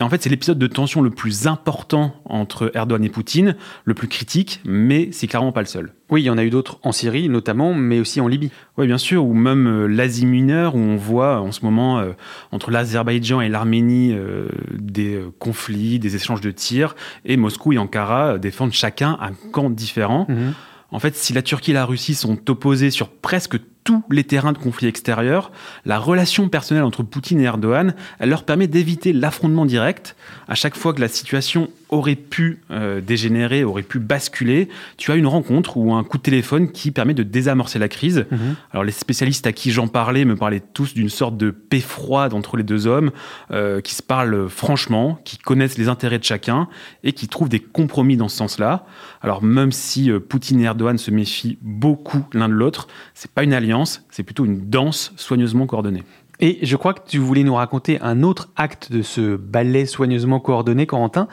Et 0.00 0.04
en 0.04 0.08
fait, 0.08 0.22
c'est 0.22 0.30
l'épisode 0.30 0.58
de 0.58 0.66
tension 0.66 1.02
le 1.02 1.10
plus 1.10 1.46
important 1.46 2.14
entre 2.24 2.70
Erdogan 2.74 3.04
et 3.04 3.08
Poutine, 3.08 3.56
le 3.84 3.94
plus 3.94 4.06
critique, 4.08 4.60
mais 4.64 5.08
c'est 5.12 5.26
clairement 5.26 5.50
pas 5.50 5.60
le 5.60 5.66
seul. 5.66 5.92
Oui, 6.10 6.22
il 6.22 6.24
y 6.24 6.30
en 6.30 6.38
a 6.38 6.44
eu 6.44 6.50
d'autres 6.50 6.78
en 6.84 6.92
Syrie 6.92 7.28
notamment, 7.28 7.74
mais 7.74 7.98
aussi 7.98 8.20
en 8.20 8.28
Libye. 8.28 8.50
Oui, 8.76 8.86
bien 8.86 8.96
sûr, 8.96 9.24
ou 9.24 9.34
même 9.34 9.66
euh, 9.66 9.86
l'Asie 9.86 10.24
mineure, 10.24 10.74
où 10.74 10.78
on 10.78 10.96
voit 10.96 11.40
en 11.40 11.52
ce 11.52 11.64
moment 11.64 11.98
euh, 11.98 12.12
entre 12.52 12.70
l'Azerbaïdjan 12.70 13.40
et 13.40 13.48
l'Arménie 13.48 14.12
euh, 14.12 14.48
des 14.72 15.20
conflits, 15.38 15.98
des 15.98 16.14
échanges 16.14 16.40
de 16.40 16.50
tirs, 16.50 16.94
et 17.24 17.36
Moscou 17.36 17.72
et 17.72 17.78
Ankara 17.78 18.38
défendent 18.38 18.72
chacun 18.72 19.18
un 19.20 19.32
camp 19.50 19.68
différent. 19.68 20.26
Mhm. 20.28 20.54
En 20.90 21.00
fait, 21.00 21.16
si 21.16 21.34
la 21.34 21.42
Turquie 21.42 21.72
et 21.72 21.74
la 21.74 21.84
Russie 21.84 22.14
sont 22.14 22.50
opposées 22.50 22.90
sur 22.90 23.10
presque 23.10 23.58
tous 23.88 24.02
les 24.10 24.24
terrains 24.24 24.52
de 24.52 24.58
conflit 24.58 24.86
extérieurs, 24.86 25.50
la 25.86 25.98
relation 25.98 26.50
personnelle 26.50 26.84
entre 26.84 27.02
Poutine 27.02 27.40
et 27.40 27.44
Erdogan, 27.44 27.94
elle 28.18 28.28
leur 28.28 28.44
permet 28.44 28.66
d'éviter 28.66 29.14
l'affrontement 29.14 29.64
direct. 29.64 30.14
À 30.46 30.54
chaque 30.54 30.76
fois 30.76 30.92
que 30.92 31.00
la 31.00 31.08
situation 31.08 31.70
aurait 31.88 32.16
pu 32.16 32.60
euh, 32.70 33.00
dégénérer, 33.00 33.64
aurait 33.64 33.82
pu 33.82 33.98
basculer, 33.98 34.68
tu 34.96 35.10
as 35.10 35.16
une 35.16 35.26
rencontre 35.26 35.76
ou 35.76 35.94
un 35.94 36.04
coup 36.04 36.18
de 36.18 36.22
téléphone 36.22 36.70
qui 36.70 36.90
permet 36.90 37.14
de 37.14 37.22
désamorcer 37.22 37.78
la 37.78 37.88
crise. 37.88 38.26
Mhm. 38.30 38.56
Alors 38.72 38.84
les 38.84 38.92
spécialistes 38.92 39.46
à 39.46 39.52
qui 39.52 39.70
j'en 39.70 39.88
parlais 39.88 40.24
me 40.24 40.36
parlaient 40.36 40.62
tous 40.72 40.94
d'une 40.94 41.08
sorte 41.08 41.36
de 41.36 41.50
paix 41.50 41.80
froide 41.80 42.34
entre 42.34 42.56
les 42.56 42.62
deux 42.62 42.86
hommes, 42.86 43.10
euh, 43.50 43.80
qui 43.80 43.94
se 43.94 44.02
parlent 44.02 44.48
franchement, 44.48 45.18
qui 45.24 45.38
connaissent 45.38 45.78
les 45.78 45.88
intérêts 45.88 46.18
de 46.18 46.24
chacun 46.24 46.68
et 47.04 47.12
qui 47.12 47.28
trouvent 47.28 47.48
des 47.48 47.60
compromis 47.60 48.16
dans 48.16 48.28
ce 48.28 48.36
sens-là. 48.36 48.84
Alors 49.22 49.42
même 49.42 49.72
si 49.72 50.10
euh, 50.10 50.20
Poutine 50.20 50.60
et 50.60 50.64
Erdogan 50.64 50.98
se 50.98 51.10
méfient 51.10 51.58
beaucoup 51.62 52.24
l'un 52.32 52.48
de 52.48 52.54
l'autre, 52.54 52.88
c'est 53.14 53.30
pas 53.30 53.42
une 53.42 53.52
alliance, 53.52 54.04
c'est 54.10 54.22
plutôt 54.22 54.44
une 54.44 54.68
danse 54.68 55.12
soigneusement 55.16 55.66
coordonnée. 55.66 56.04
Et 56.40 56.58
je 56.62 56.76
crois 56.76 56.94
que 56.94 57.00
tu 57.06 57.18
voulais 57.18 57.42
nous 57.42 57.54
raconter 57.54 58.00
un 58.00 58.22
autre 58.22 58.48
acte 58.54 58.92
de 58.92 59.02
ce 59.02 59.36
ballet 59.36 59.86
soigneusement 59.86 60.38
coordonné, 60.38 60.86
Corentin, 60.86 61.26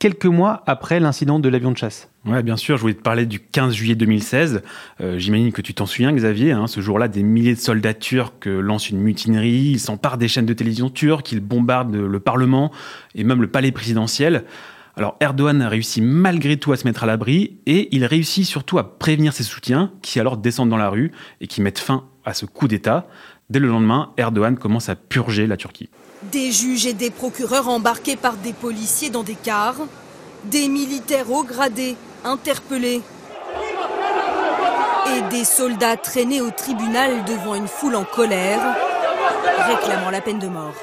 quelques 0.00 0.26
mois 0.26 0.64
après 0.66 0.98
l'incident 0.98 1.38
de 1.38 1.48
l'avion 1.48 1.70
de 1.70 1.76
chasse. 1.76 2.10
Ouais, 2.26 2.42
bien 2.42 2.56
sûr, 2.56 2.76
je 2.76 2.80
voulais 2.82 2.94
te 2.94 3.02
parler 3.02 3.26
du 3.26 3.38
15 3.38 3.72
juillet 3.72 3.94
2016. 3.94 4.62
Euh, 5.00 5.18
J'imagine 5.18 5.52
que 5.52 5.62
tu 5.62 5.74
t'en 5.74 5.86
souviens, 5.86 6.12
Xavier. 6.12 6.50
hein. 6.52 6.66
ce 6.66 6.80
jour-là, 6.80 7.06
des 7.06 7.22
milliers 7.22 7.54
de 7.54 7.60
soldats 7.60 7.94
turcs 7.94 8.32
euh, 8.46 8.60
lancent 8.60 8.90
une 8.90 8.98
mutinerie, 8.98 9.70
ils 9.72 9.78
s'emparent 9.78 10.18
des 10.18 10.26
chaînes 10.26 10.46
de 10.46 10.52
télévision 10.54 10.90
turques, 10.90 11.30
ils 11.30 11.40
bombardent 11.40 11.94
le 11.94 12.20
Parlement 12.20 12.72
et 13.14 13.22
même 13.22 13.40
le 13.40 13.46
palais 13.48 13.70
présidentiel. 13.70 14.44
Alors 14.96 15.16
Erdogan 15.20 15.62
réussit 15.62 16.02
malgré 16.02 16.56
tout 16.56 16.72
à 16.72 16.76
se 16.76 16.84
mettre 16.86 17.04
à 17.04 17.06
l'abri 17.06 17.58
et 17.66 17.94
il 17.94 18.04
réussit 18.04 18.44
surtout 18.44 18.78
à 18.78 18.98
prévenir 18.98 19.32
ses 19.32 19.44
soutiens 19.44 19.92
qui 20.02 20.18
alors 20.18 20.36
descendent 20.36 20.70
dans 20.70 20.76
la 20.76 20.90
rue 20.90 21.12
et 21.40 21.46
qui 21.46 21.62
mettent 21.62 21.78
fin 21.78 22.04
à 22.24 22.34
ce 22.34 22.44
coup 22.44 22.68
d'État. 22.68 23.06
Dès 23.50 23.60
le 23.60 23.68
lendemain, 23.68 24.12
Erdogan 24.16 24.56
commence 24.56 24.88
à 24.88 24.96
purger 24.96 25.46
la 25.46 25.56
Turquie. 25.56 25.88
Des 26.24 26.52
juges 26.52 26.84
et 26.84 26.92
des 26.92 27.10
procureurs 27.10 27.68
embarqués 27.68 28.16
par 28.16 28.36
des 28.36 28.52
policiers 28.52 29.08
dans 29.08 29.22
des 29.22 29.34
cars. 29.34 29.76
Des 30.44 30.68
militaires 30.68 31.30
haut 31.30 31.44
gradés 31.44 31.96
interpellés. 32.24 33.00
Et 35.16 35.30
des 35.30 35.44
soldats 35.44 35.96
traînés 35.96 36.42
au 36.42 36.50
tribunal 36.50 37.24
devant 37.24 37.54
une 37.54 37.66
foule 37.66 37.96
en 37.96 38.04
colère, 38.04 38.60
réclamant 39.66 40.10
la 40.10 40.20
peine 40.20 40.38
de 40.38 40.46
mort. 40.46 40.74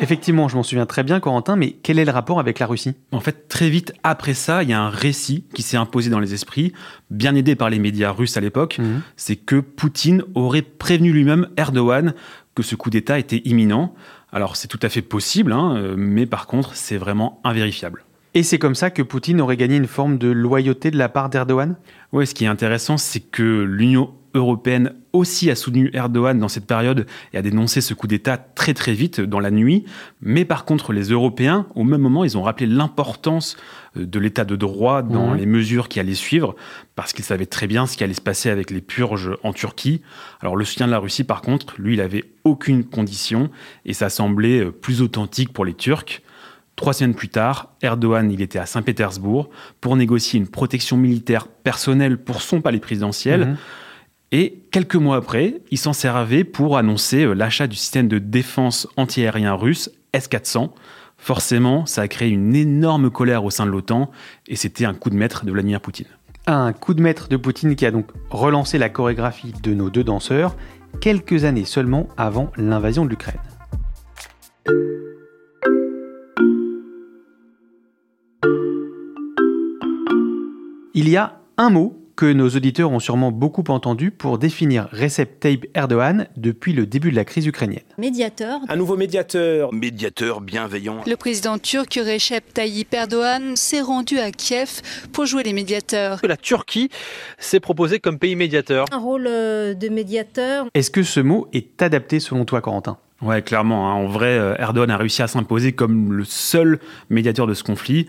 Effectivement, 0.00 0.48
je 0.48 0.56
m'en 0.56 0.62
souviens 0.62 0.86
très 0.86 1.02
bien, 1.02 1.20
Corentin, 1.20 1.56
mais 1.56 1.72
quel 1.82 1.98
est 1.98 2.04
le 2.06 2.10
rapport 2.10 2.40
avec 2.40 2.58
la 2.58 2.66
Russie? 2.66 2.94
En 3.12 3.20
fait, 3.20 3.48
très 3.48 3.68
vite 3.68 3.92
après 4.02 4.32
ça, 4.32 4.62
il 4.62 4.70
y 4.70 4.72
a 4.72 4.80
un 4.80 4.88
récit 4.88 5.44
qui 5.54 5.62
s'est 5.62 5.76
imposé 5.76 6.08
dans 6.08 6.20
les 6.20 6.32
esprits, 6.32 6.72
bien 7.10 7.34
aidé 7.34 7.54
par 7.54 7.68
les 7.68 7.78
médias 7.78 8.10
russes 8.10 8.36
à 8.38 8.40
l'époque. 8.40 8.78
Mhm. 8.78 9.02
C'est 9.16 9.36
que 9.36 9.56
Poutine 9.56 10.24
aurait 10.34 10.62
prévenu 10.62 11.12
lui-même 11.12 11.48
Erdogan 11.58 12.14
que 12.54 12.62
ce 12.62 12.76
coup 12.76 12.88
d'État 12.88 13.18
était 13.18 13.42
imminent. 13.44 13.94
Alors 14.32 14.56
c'est 14.56 14.68
tout 14.68 14.78
à 14.82 14.88
fait 14.88 15.02
possible, 15.02 15.52
hein, 15.52 15.76
euh, 15.76 15.94
mais 15.96 16.26
par 16.26 16.46
contre, 16.46 16.74
c'est 16.74 16.96
vraiment 16.96 17.40
invérifiable. 17.44 18.04
Et 18.34 18.44
c'est 18.44 18.60
comme 18.60 18.76
ça 18.76 18.90
que 18.90 19.02
Poutine 19.02 19.40
aurait 19.40 19.56
gagné 19.56 19.76
une 19.76 19.88
forme 19.88 20.16
de 20.16 20.28
loyauté 20.28 20.92
de 20.92 20.96
la 20.96 21.08
part 21.08 21.30
d'Erdogan? 21.30 21.76
Ouais, 22.12 22.26
ce 22.26 22.34
qui 22.34 22.44
est 22.44 22.48
intéressant, 22.48 22.96
c'est 22.96 23.20
que 23.20 23.62
l'Union 23.62 24.14
européenne 24.34 24.92
aussi 25.12 25.50
a 25.50 25.56
soutenu 25.56 25.90
Erdogan 25.92 26.38
dans 26.38 26.48
cette 26.48 26.66
période 26.66 27.06
et 27.32 27.38
a 27.38 27.42
dénoncé 27.42 27.80
ce 27.80 27.94
coup 27.94 28.06
d'État 28.06 28.36
très 28.36 28.74
très 28.74 28.92
vite 28.92 29.20
dans 29.20 29.40
la 29.40 29.50
nuit. 29.50 29.84
Mais 30.20 30.44
par 30.44 30.64
contre, 30.64 30.92
les 30.92 31.10
Européens, 31.10 31.66
au 31.74 31.84
même 31.84 32.00
moment, 32.00 32.24
ils 32.24 32.38
ont 32.38 32.42
rappelé 32.42 32.66
l'importance 32.66 33.56
euh, 33.96 34.06
de 34.06 34.18
l'état 34.18 34.44
de 34.44 34.56
droit 34.56 35.02
dans 35.02 35.34
les 35.34 35.46
mesures 35.46 35.88
qui 35.88 36.00
allaient 36.00 36.14
suivre, 36.14 36.54
parce 36.94 37.12
qu'ils 37.12 37.24
savaient 37.24 37.46
très 37.46 37.66
bien 37.66 37.86
ce 37.86 37.96
qui 37.96 38.04
allait 38.04 38.14
se 38.14 38.20
passer 38.20 38.50
avec 38.50 38.70
les 38.70 38.80
purges 38.80 39.30
en 39.42 39.52
Turquie. 39.52 40.02
Alors 40.40 40.56
le 40.56 40.64
soutien 40.64 40.86
de 40.86 40.92
la 40.92 40.98
Russie, 40.98 41.24
par 41.24 41.42
contre, 41.42 41.74
lui, 41.78 41.94
il 41.94 42.00
avait 42.00 42.24
aucune 42.44 42.84
condition 42.84 43.50
et 43.84 43.92
ça 43.92 44.10
semblait 44.10 44.60
euh, 44.60 44.70
plus 44.70 45.02
authentique 45.02 45.52
pour 45.52 45.64
les 45.64 45.74
Turcs. 45.74 46.22
Trois 46.76 46.94
semaines 46.94 47.14
plus 47.14 47.28
tard, 47.28 47.74
Erdogan, 47.82 48.30
il 48.30 48.40
était 48.40 48.58
à 48.58 48.64
Saint-Pétersbourg 48.64 49.50
pour 49.82 49.96
négocier 49.96 50.38
une 50.38 50.48
protection 50.48 50.96
militaire 50.96 51.46
personnelle 51.46 52.16
pour 52.16 52.40
son 52.40 52.62
palais 52.62 52.78
présidentiel. 52.78 53.40
Mhm. 53.40 53.56
Et 54.32 54.62
quelques 54.70 54.94
mois 54.94 55.16
après, 55.16 55.60
il 55.72 55.78
s'en 55.78 55.92
servait 55.92 56.44
pour 56.44 56.78
annoncer 56.78 57.24
euh, 57.24 57.32
l'achat 57.34 57.66
du 57.66 57.74
système 57.74 58.06
de 58.06 58.18
défense 58.18 58.86
antiaérien 58.96 59.54
russe 59.54 59.90
S-400. 60.12 60.70
Forcément, 61.18 61.84
ça 61.84 62.02
a 62.02 62.08
créé 62.08 62.28
une 62.28 62.54
énorme 62.54 63.10
colère 63.10 63.44
au 63.44 63.50
sein 63.50 63.66
de 63.66 63.70
l'OTAN 63.70 64.10
et 64.46 64.54
c'était 64.54 64.84
un 64.84 64.94
coup 64.94 65.10
de 65.10 65.16
maître 65.16 65.44
de 65.44 65.50
Vladimir 65.50 65.80
Poutine. 65.80 66.06
Un 66.46 66.72
coup 66.72 66.94
de 66.94 67.02
maître 67.02 67.28
de 67.28 67.36
Poutine 67.36 67.74
qui 67.74 67.84
a 67.84 67.90
donc 67.90 68.06
relancé 68.30 68.78
la 68.78 68.88
chorégraphie 68.88 69.52
de 69.62 69.74
nos 69.74 69.90
deux 69.90 70.04
danseurs 70.04 70.56
quelques 71.00 71.44
années 71.44 71.64
seulement 71.64 72.08
avant 72.16 72.52
l'invasion 72.56 73.04
de 73.04 73.10
l'Ukraine. 73.10 73.40
Il 80.94 81.08
y 81.08 81.16
a 81.16 81.40
un 81.56 81.70
mot 81.70 81.99
que 82.20 82.30
nos 82.30 82.50
auditeurs 82.50 82.90
ont 82.92 82.98
sûrement 83.00 83.32
beaucoup 83.32 83.64
entendu 83.68 84.10
pour 84.10 84.36
définir 84.36 84.90
Recep 84.92 85.40
Tayyip 85.40 85.68
Erdogan 85.74 86.26
depuis 86.36 86.74
le 86.74 86.84
début 86.84 87.10
de 87.10 87.16
la 87.16 87.24
crise 87.24 87.46
ukrainienne. 87.46 87.80
Médiateur. 87.96 88.60
Un 88.68 88.76
nouveau 88.76 88.98
médiateur. 88.98 89.72
Médiateur 89.72 90.42
bienveillant. 90.42 90.98
Le 91.06 91.16
président 91.16 91.56
turc 91.56 91.94
Recep 91.98 92.52
Tayyip 92.52 92.92
Erdogan 92.92 93.56
s'est 93.56 93.80
rendu 93.80 94.18
à 94.18 94.32
Kiev 94.32 94.82
pour 95.14 95.24
jouer 95.24 95.44
les 95.44 95.54
médiateurs. 95.54 96.18
La 96.22 96.36
Turquie 96.36 96.90
s'est 97.38 97.58
proposée 97.58 98.00
comme 98.00 98.18
pays 98.18 98.36
médiateur. 98.36 98.84
Un 98.92 98.98
rôle 98.98 99.26
euh, 99.26 99.72
de 99.72 99.88
médiateur. 99.88 100.66
Est-ce 100.74 100.90
que 100.90 101.02
ce 101.02 101.20
mot 101.20 101.48
est 101.54 101.80
adapté 101.80 102.20
selon 102.20 102.44
toi, 102.44 102.60
Corentin? 102.60 102.98
Ouais, 103.22 103.42
clairement. 103.42 103.90
hein. 103.90 103.94
En 103.94 104.06
vrai, 104.08 104.38
euh, 104.38 104.54
Erdogan 104.58 104.90
a 104.90 104.96
réussi 104.96 105.22
à 105.22 105.26
s'imposer 105.26 105.72
comme 105.72 106.12
le 106.12 106.24
seul 106.24 106.80
médiateur 107.10 107.46
de 107.46 107.52
ce 107.54 107.62
conflit. 107.62 108.08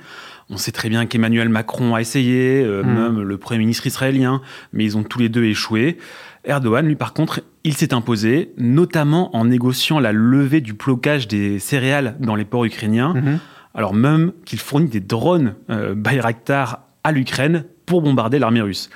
On 0.53 0.57
sait 0.57 0.71
très 0.73 0.89
bien 0.89 1.05
qu'Emmanuel 1.05 1.47
Macron 1.49 1.95
a 1.95 2.01
essayé, 2.01 2.61
euh, 2.63 2.83
Mm. 2.83 2.93
même 2.93 3.21
le 3.21 3.37
Premier 3.37 3.59
ministre 3.59 3.87
israélien, 3.87 4.41
mais 4.73 4.83
ils 4.83 4.97
ont 4.97 5.03
tous 5.03 5.17
les 5.19 5.29
deux 5.29 5.45
échoué. 5.45 5.97
Erdogan, 6.43 6.85
lui, 6.85 6.95
par 6.95 7.13
contre, 7.13 7.41
il 7.63 7.75
s'est 7.75 7.93
imposé, 7.93 8.51
notamment 8.57 9.35
en 9.35 9.45
négociant 9.45 9.99
la 9.99 10.11
levée 10.11 10.59
du 10.61 10.73
blocage 10.73 11.27
des 11.27 11.57
céréales 11.59 12.15
dans 12.19 12.35
les 12.35 12.45
ports 12.45 12.65
ukrainiens, 12.65 13.13
Mhm. 13.13 13.39
alors 13.75 13.93
même 13.93 14.31
qu'il 14.45 14.59
fournit 14.59 14.89
des 14.89 14.99
drones 14.99 15.55
euh, 15.69 15.93
Bayraktar 15.95 16.81
à 17.03 17.11
l'Ukraine 17.11 17.63
pour 17.85 18.01
bombarder 18.01 18.37
l'armée 18.39 18.61
russe. 18.61 18.89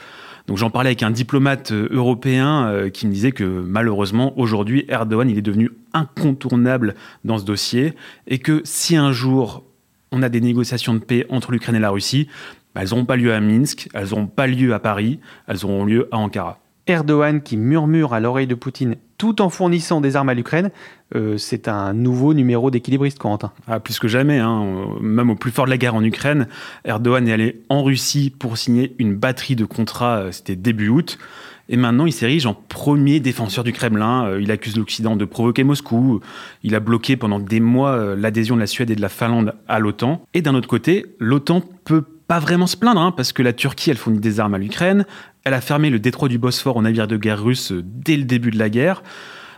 Donc 0.48 0.58
j'en 0.58 0.70
parlais 0.70 0.90
avec 0.90 1.02
un 1.04 1.10
diplomate 1.10 1.72
euh, 1.72 1.88
européen 1.92 2.68
euh, 2.68 2.90
qui 2.90 3.08
me 3.08 3.12
disait 3.12 3.32
que 3.32 3.44
malheureusement 3.44 4.38
aujourd'hui 4.38 4.86
Erdogan 4.90 5.28
il 5.30 5.38
est 5.40 5.42
devenu 5.42 5.72
incontournable 5.94 6.96
dans 7.24 7.38
ce 7.38 7.46
dossier 7.46 7.94
et 8.28 8.40
que 8.40 8.62
si 8.64 8.96
un 8.96 9.12
jour 9.12 9.64
on 10.12 10.22
a 10.22 10.30
des 10.30 10.42
négociations 10.42 10.94
de 10.94 11.00
paix 11.00 11.26
entre 11.30 11.52
l'Ukraine 11.52 11.76
et 11.76 11.80
la 11.80 11.90
Russie, 11.90 12.28
bah, 12.74 12.82
elles 12.82 12.90
n'auront 12.90 13.06
pas 13.06 13.16
lieu 13.16 13.34
à 13.34 13.40
Minsk, 13.40 13.90
elles 13.94 14.10
n'auront 14.10 14.28
pas 14.28 14.48
lieu 14.48 14.74
à 14.74 14.80
Paris, 14.80 15.20
elles 15.48 15.64
auront 15.66 15.86
lieu 15.86 16.08
à 16.12 16.18
Ankara. 16.18 16.60
Erdogan 16.88 17.42
qui 17.42 17.58
murmure 17.58 18.14
à 18.14 18.20
l'oreille 18.20 18.48
de 18.48 18.56
Poutine 18.56 18.96
tout 19.18 19.42
en 19.42 19.50
fournissant 19.50 20.02
des 20.02 20.16
armes 20.16 20.30
à 20.30 20.34
l'Ukraine, 20.34 20.72
euh, 21.16 21.38
c'est 21.38 21.68
un 21.68 21.94
nouveau 21.94 22.34
numéro 22.34 22.70
d'équilibriste, 22.70 23.18
Corentin. 23.18 23.54
Ah, 23.68 23.80
plus 23.80 23.98
que 23.98 24.08
jamais, 24.08 24.40
hein. 24.40 24.88
Même 25.02 25.30
au 25.30 25.36
plus 25.36 25.52
fort 25.52 25.66
de 25.66 25.70
la 25.70 25.78
guerre 25.78 25.96
en 25.96 26.04
Ukraine, 26.04 26.48
Erdogan 26.84 27.28
est 27.28 27.32
allé 27.32 27.62
en 27.70 27.82
Russie 27.82 28.30
pour 28.30 28.58
signer 28.58 28.96
une 29.00 29.16
batterie 29.16 29.56
de 29.56 29.66
contrats, 29.66 30.18
euh, 30.18 30.32
c'était 30.32 30.56
début 30.56 30.90
août. 30.90 31.18
Et 31.68 31.78
maintenant, 31.78 32.06
il 32.06 32.14
s'érige 32.14 32.46
en 32.46 32.54
premier 32.54 33.20
défenseur 33.20 33.64
du 33.64 33.74
Kremlin. 33.74 34.28
Euh, 34.28 34.42
Il 34.42 34.52
accuse 34.52 34.78
l'Occident 34.78 35.16
de 35.16 35.26
provoquer 35.26 35.64
Moscou. 35.64 36.22
Il 36.64 36.76
a 36.76 36.80
bloqué 36.80 37.18
pendant 37.18 37.40
des 37.40 37.60
mois 37.60 37.92
euh, 37.92 38.16
l'adhésion 38.16 38.56
de 38.56 38.62
la 38.62 38.68
Suède 38.68 38.92
et 38.92 38.96
de 38.96 39.02
la 39.02 39.10
Finlande 39.10 39.56
à 39.68 39.80
l'OTAN. 39.80 40.22
Et 40.34 40.42
d'un 40.42 40.54
autre 40.54 40.68
côté, 40.68 41.06
l'OTAN 41.20 41.62
peut 41.84 42.04
pas 42.28 42.40
vraiment 42.40 42.68
se 42.68 42.78
plaindre, 42.78 43.02
hein, 43.02 43.12
parce 43.12 43.34
que 43.34 43.44
la 43.44 43.54
Turquie, 43.54 43.90
elle 43.90 43.98
fournit 43.98 44.20
des 44.20 44.40
armes 44.40 44.54
à 44.54 44.58
l'Ukraine. 44.58 45.06
Elle 45.44 45.54
a 45.54 45.62
fermé 45.62 45.90
le 45.90 46.00
détroit 46.00 46.28
du 46.28 46.38
Bosphore 46.38 46.78
aux 46.78 46.82
navires 46.82 47.08
de 47.08 47.18
guerre 47.18 47.44
russes 47.44 47.72
euh, 47.72 47.84
dès 47.84 48.18
le 48.18 48.24
début 48.24 48.52
de 48.52 48.60
la 48.60 48.70
guerre. 48.70 49.04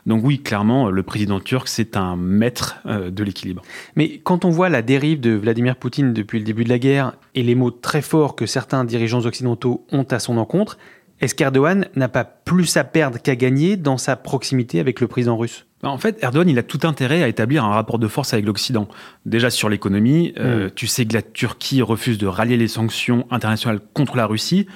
Donc 0.05 0.23
oui, 0.23 0.39
clairement, 0.39 0.89
le 0.89 1.03
président 1.03 1.41
turc, 1.41 1.67
c'est 1.67 1.97
un 1.97 2.15
maître 2.15 2.77
de 2.85 3.23
l'équilibre. 3.25 3.61
Mais 3.97 4.21
quand 4.23 4.45
on 4.45 4.49
voit 4.49 4.69
la 4.69 4.81
dérive 4.81 5.19
de 5.19 5.31
Vladimir 5.31 5.75
Poutine 5.75 6.13
depuis 6.13 6.39
le 6.39 6.45
début 6.45 6.63
de 6.63 6.69
la 6.69 6.79
guerre 6.79 7.15
et 7.35 7.43
les 7.43 7.55
mots 7.55 7.71
très 7.71 8.01
forts 8.01 8.37
que 8.37 8.45
certains 8.45 8.85
dirigeants 8.85 9.25
occidentaux 9.25 9.85
ont 9.91 10.05
à 10.09 10.19
son 10.19 10.37
encontre, 10.37 10.77
Est-ce 11.19 11.33
qu'Erdogan 11.33 11.87
n'a 11.95 12.09
pas 12.09 12.23
plus 12.23 12.77
à 12.77 12.83
perdre 12.83 13.19
qu'à 13.19 13.35
gagner 13.35 13.75
dans 13.75 13.97
sa 13.97 14.15
proximité 14.15 14.79
avec 14.79 15.01
le 15.01 15.07
président 15.07 15.37
russe? 15.37 15.65
Bah, 15.81 15.89
en 15.89 15.97
fait, 15.97 16.17
Erdogan, 16.21 16.49
il 16.49 16.59
a 16.59 16.63
tout 16.63 16.79
intérêt 16.83 17.23
à 17.23 17.27
établir 17.27 17.65
un 17.65 17.69
rapport 17.69 17.99
de 17.99 18.07
force 18.07 18.33
avec 18.33 18.45
l'Occident. 18.45 18.87
Déjà 19.25 19.49
sur 19.49 19.69
l'économie, 19.69 20.33
euh, 20.39 20.67
mm. 20.67 20.71
tu 20.71 20.87
sais 20.87 21.05
que 21.05 21.13
la 21.13 21.21
Turquie 21.21 21.81
refuse 21.81 22.17
de 22.17 22.27
rallier 22.27 22.57
les 22.57 22.67
sanctions 22.67 23.27
internationales 23.31 23.79
contre 23.93 24.15
la 24.15 24.25
Russie, 24.25 24.67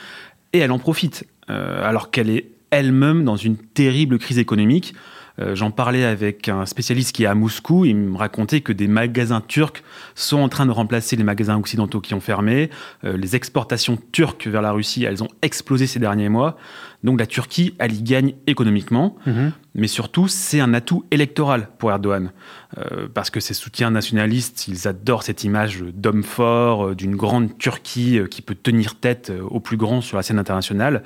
et 0.54 0.60
elle 0.60 0.72
en 0.72 0.80
profite, 0.80 1.26
euh, 1.50 1.84
alors 1.88 2.12
qu'elle 2.12 2.30
est 2.30 2.50
elle-même 2.72 3.24
dans 3.24 3.36
une 3.36 3.58
terrible 3.58 4.18
crise 4.18 4.40
économique. 4.40 4.94
Euh, 5.40 5.56
j'en 5.56 5.72
parlais 5.72 6.04
avec 6.04 6.50
un 6.50 6.66
spécialiste 6.66 7.16
qui 7.16 7.24
est 7.24 7.28
à 7.28 7.36
Moscou. 7.36 7.86
Il 7.86 7.96
me 7.96 8.18
racontait 8.18 8.62
que 8.62 8.74
des 8.74 8.88
magasins 8.88 9.42
turcs 9.42 9.84
sont 10.16 10.40
en 10.40 10.50
train 10.50 10.66
de 10.66 10.72
remplacer 10.72 11.16
les 11.16 11.24
magasins 11.24 11.58
occidentaux 11.58 12.02
qui 12.02 12.14
ont 12.14 12.20
fermé. 12.20 12.70
Euh, 13.04 13.18
les 13.18 13.36
exportations 13.36 13.98
turques 14.12 14.48
vers 14.48 14.62
la 14.62 14.72
Russie, 14.72 15.04
elles 15.04 15.24
ont 15.24 15.30
explosé 15.42 15.88
ces 15.88 16.00
derniers 16.00 16.30
mois. 16.30 16.58
Donc 17.04 17.20
la 17.20 17.26
Turquie, 17.26 17.74
elle 17.80 17.94
y 17.94 18.04
gagne 18.04 18.36
économiquement, 18.46 19.16
mhm. 19.26 19.54
mais 19.74 19.88
surtout 19.88 20.28
c'est 20.28 20.60
un 20.60 20.76
atout 20.76 21.04
électoral 21.10 21.70
pour 21.80 21.90
Erdogan, 21.90 22.32
euh, 22.78 23.08
parce 23.12 23.32
que 23.32 23.40
ses 23.40 23.56
soutiens 23.56 23.90
nationalistes, 23.90 24.68
ils 24.68 24.88
adorent 24.88 25.24
cette 25.24 25.44
image 25.44 25.84
d'homme 25.96 26.22
fort, 26.22 26.96
d'une 26.96 27.16
grande 27.16 27.58
Turquie 27.58 28.20
qui 28.30 28.44
peut 28.44 28.54
tenir 28.54 28.96
tête 28.96 29.32
aux 29.50 29.60
plus 29.60 29.78
grands 29.78 30.02
sur 30.02 30.16
la 30.16 30.22
scène 30.22 30.38
internationale. 30.38 31.02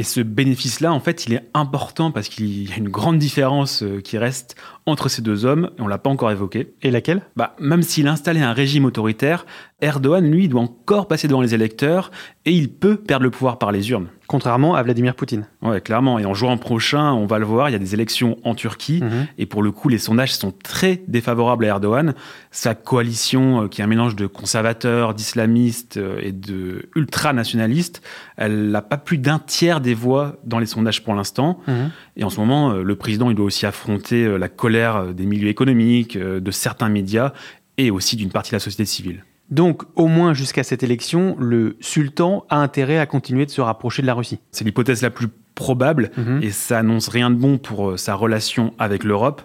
Et 0.00 0.02
ce 0.02 0.22
bénéfice-là, 0.22 0.94
en 0.94 1.00
fait, 1.00 1.26
il 1.26 1.34
est 1.34 1.50
important 1.52 2.10
parce 2.10 2.30
qu'il 2.30 2.66
y 2.66 2.72
a 2.72 2.76
une 2.76 2.88
grande 2.88 3.18
différence 3.18 3.82
euh, 3.82 4.00
qui 4.00 4.16
reste 4.16 4.56
entre 4.90 5.08
ces 5.08 5.22
deux 5.22 5.44
hommes, 5.44 5.70
et 5.78 5.82
on 5.82 5.88
l'a 5.88 5.98
pas 5.98 6.10
encore 6.10 6.30
évoqué. 6.30 6.74
Et 6.82 6.90
laquelle? 6.90 7.22
Bah, 7.36 7.54
Même 7.58 7.82
s'il 7.82 8.08
installait 8.08 8.42
un 8.42 8.52
régime 8.52 8.84
autoritaire, 8.84 9.46
Erdogan, 9.80 10.30
lui, 10.30 10.48
doit 10.48 10.60
encore 10.60 11.08
passer 11.08 11.26
devant 11.28 11.40
les 11.40 11.54
électeurs 11.54 12.10
et 12.44 12.52
il 12.52 12.70
peut 12.70 12.96
perdre 12.96 13.24
le 13.24 13.30
pouvoir 13.30 13.58
par 13.58 13.72
les 13.72 13.90
urnes. 13.90 14.08
Contrairement 14.26 14.76
à 14.76 14.82
Vladimir 14.82 15.16
Poutine. 15.16 15.46
Ouais, 15.60 15.80
clairement. 15.80 16.18
Et 16.18 16.24
en 16.24 16.34
juin 16.34 16.56
prochain, 16.56 17.12
on 17.12 17.26
va 17.26 17.40
le 17.40 17.44
voir, 17.44 17.68
il 17.68 17.72
y 17.72 17.74
a 17.74 17.80
des 17.80 17.94
élections 17.94 18.38
en 18.44 18.54
Turquie. 18.54 19.00
Mhm. 19.02 19.26
Et 19.38 19.46
pour 19.46 19.62
le 19.62 19.72
coup, 19.72 19.88
les 19.88 19.98
sondages 19.98 20.34
sont 20.34 20.52
très 20.52 21.02
défavorables 21.08 21.64
à 21.64 21.68
Erdogan. 21.68 22.14
Sa 22.52 22.74
coalition, 22.76 23.64
euh, 23.64 23.68
qui 23.68 23.80
est 23.80 23.84
un 23.84 23.88
mélange 23.88 24.14
de 24.14 24.26
conservateurs, 24.28 25.14
d'islamistes 25.14 25.96
euh, 25.96 26.20
et 26.22 26.30
de 26.30 26.88
ultranationalistes, 26.94 28.02
elle 28.36 28.70
n'a 28.70 28.82
pas 28.82 28.98
plus 28.98 29.18
d'un 29.18 29.40
tiers 29.40 29.80
des 29.80 29.94
voix 29.94 30.36
dans 30.44 30.60
les 30.60 30.66
sondages 30.66 31.02
pour 31.02 31.14
l'instant. 31.14 31.58
Mhm. 31.66 31.90
Et 32.16 32.22
en 32.24 32.30
ce 32.30 32.38
moment, 32.38 32.70
euh, 32.70 32.82
le 32.84 32.94
président, 32.94 33.30
il 33.30 33.36
doit 33.36 33.46
aussi 33.46 33.66
affronter 33.66 34.38
la 34.38 34.48
colère 34.48 34.79
des 35.14 35.26
milieux 35.26 35.48
économiques, 35.48 36.16
de 36.18 36.50
certains 36.50 36.88
médias 36.88 37.32
et 37.78 37.90
aussi 37.90 38.16
d'une 38.16 38.30
partie 38.30 38.50
de 38.50 38.56
la 38.56 38.60
société 38.60 38.84
civile. 38.84 39.24
Donc, 39.50 39.82
au 39.96 40.06
moins 40.06 40.32
jusqu'à 40.32 40.62
cette 40.62 40.82
élection, 40.82 41.36
le 41.38 41.76
sultan 41.80 42.44
a 42.50 42.58
intérêt 42.58 42.98
à 42.98 43.06
continuer 43.06 43.46
de 43.46 43.50
se 43.50 43.60
rapprocher 43.60 44.00
de 44.02 44.06
la 44.06 44.14
Russie. 44.14 44.38
C'est 44.52 44.64
l'hypothèse 44.64 45.02
la 45.02 45.10
plus 45.10 45.26
probable 45.56 46.10
mhm. 46.16 46.40
et 46.42 46.50
ça 46.50 46.78
annonce 46.78 47.08
rien 47.08 47.30
de 47.30 47.34
bon 47.34 47.58
pour 47.58 47.90
euh, 47.90 47.96
sa 47.96 48.14
relation 48.14 48.72
avec 48.78 49.02
l'Europe. 49.02 49.42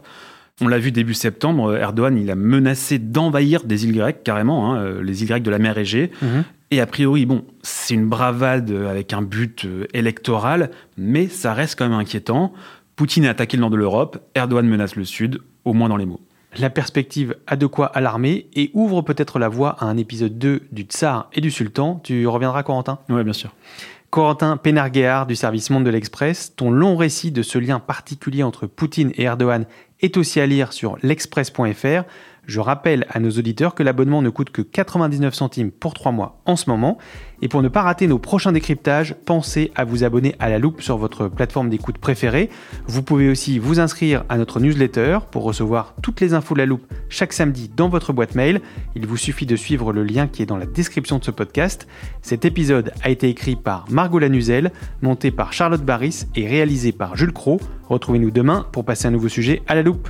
On 0.61 0.67
l'a 0.67 0.77
vu 0.77 0.91
début 0.91 1.15
septembre, 1.15 1.71
euh, 1.71 1.79
Erdogan 1.79 2.17
il 2.17 2.29
a 2.29 2.35
menacé 2.35 2.99
d'envahir 2.99 3.63
des 3.63 3.85
îles 3.85 3.95
grecques 3.95 4.23
carrément, 4.23 4.73
hein, 4.73 4.79
euh, 4.79 5.03
les 5.03 5.23
îles 5.23 5.27
grecques 5.27 5.43
de 5.43 5.51
la 5.51 5.59
mer 5.59 5.77
Égée. 5.77 6.11
Mhm. 6.21 6.43
Et 6.71 6.81
a 6.81 6.85
priori, 6.85 7.25
bon, 7.25 7.43
c'est 7.61 7.93
une 7.93 8.07
bravade 8.07 8.71
avec 8.71 9.13
un 9.13 9.21
but 9.21 9.67
électoral, 9.93 10.71
mais 10.97 11.27
ça 11.27 11.53
reste 11.53 11.77
quand 11.77 11.87
même 11.87 11.97
inquiétant. 11.97 12.53
Poutine 12.95 13.25
a 13.25 13.31
attaqué 13.31 13.57
le 13.57 13.61
nord 13.61 13.69
de 13.69 13.75
l'Europe, 13.75 14.17
Erdogan 14.35 14.65
menace 14.67 14.95
le 14.95 15.03
sud, 15.03 15.41
au 15.65 15.73
moins 15.73 15.89
dans 15.89 15.97
les 15.97 16.05
mots. 16.05 16.21
La 16.57 16.69
perspective 16.69 17.35
a 17.45 17.57
de 17.57 17.65
quoi 17.65 17.87
alarmer 17.87 18.47
et 18.53 18.71
ouvre 18.73 19.01
peut-être 19.01 19.39
la 19.39 19.49
voie 19.49 19.75
à 19.79 19.85
un 19.85 19.97
épisode 19.97 20.37
2 20.37 20.61
du 20.71 20.83
Tsar 20.83 21.29
et 21.33 21.41
du 21.41 21.51
Sultan. 21.51 21.99
Tu 22.01 22.25
reviendras, 22.25 22.63
Corentin? 22.63 22.99
Oui, 23.09 23.21
bien 23.25 23.33
sûr. 23.33 23.51
Corentin 24.09 24.55
Pénarguéard 24.55 25.25
du 25.25 25.35
service 25.35 25.69
Monde 25.69 25.83
de 25.83 25.89
l'Express, 25.89 26.55
ton 26.55 26.71
long 26.71 26.95
récit 26.95 27.31
de 27.31 27.41
ce 27.41 27.57
lien 27.57 27.79
particulier 27.79 28.43
entre 28.43 28.65
Poutine 28.65 29.11
et 29.15 29.23
Erdogan 29.23 29.65
est 29.99 30.15
aussi 30.15 30.39
à 30.39 30.45
lire 30.45 30.71
sur 30.71 30.97
l'express.fr. 31.03 32.03
Je 32.45 32.59
rappelle 32.59 33.05
à 33.09 33.19
nos 33.19 33.31
auditeurs 33.31 33.75
que 33.75 33.83
l'abonnement 33.83 34.21
ne 34.21 34.29
coûte 34.29 34.49
que 34.49 34.61
99 34.61 35.33
centimes 35.33 35.71
pour 35.71 35.93
3 35.93 36.11
mois 36.11 36.41
en 36.45 36.55
ce 36.55 36.69
moment. 36.69 36.97
Et 37.41 37.47
pour 37.47 37.61
ne 37.61 37.67
pas 37.67 37.81
rater 37.81 38.07
nos 38.07 38.19
prochains 38.19 38.51
décryptages, 38.51 39.15
pensez 39.25 39.71
à 39.75 39.83
vous 39.83 40.03
abonner 40.03 40.35
à 40.39 40.49
la 40.49 40.59
loupe 40.59 40.81
sur 40.81 40.97
votre 40.97 41.27
plateforme 41.27 41.69
d'écoute 41.69 41.97
préférée. 41.97 42.49
Vous 42.87 43.03
pouvez 43.03 43.29
aussi 43.29 43.59
vous 43.59 43.79
inscrire 43.79 44.23
à 44.29 44.37
notre 44.37 44.59
newsletter 44.59 45.19
pour 45.31 45.43
recevoir 45.43 45.95
toutes 46.01 46.21
les 46.21 46.33
infos 46.33 46.53
de 46.53 46.59
la 46.59 46.65
loupe 46.65 46.85
chaque 47.09 47.33
samedi 47.33 47.69
dans 47.75 47.89
votre 47.89 48.13
boîte 48.13 48.35
mail. 48.35 48.61
Il 48.95 49.05
vous 49.05 49.17
suffit 49.17 49.45
de 49.45 49.55
suivre 49.55 49.91
le 49.91 50.03
lien 50.03 50.27
qui 50.27 50.41
est 50.41 50.45
dans 50.45 50.57
la 50.57 50.65
description 50.65 51.19
de 51.19 51.23
ce 51.23 51.31
podcast. 51.31 51.87
Cet 52.21 52.45
épisode 52.45 52.91
a 53.03 53.09
été 53.09 53.29
écrit 53.29 53.55
par 53.55 53.85
Margot 53.89 54.19
Lanuzel, 54.19 54.71
monté 55.01 55.31
par 55.31 55.53
Charlotte 55.53 55.83
Barris 55.83 56.25
et 56.35 56.47
réalisé 56.47 56.91
par 56.91 57.15
Jules 57.15 57.33
Cro. 57.33 57.59
Retrouvez-nous 57.89 58.31
demain 58.31 58.65
pour 58.71 58.85
passer 58.85 59.07
un 59.07 59.11
nouveau 59.11 59.29
sujet 59.29 59.61
à 59.67 59.75
la 59.75 59.83
loupe. 59.83 60.09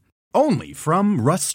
only 0.33 0.73
from 0.73 1.19
Rust 1.21 1.47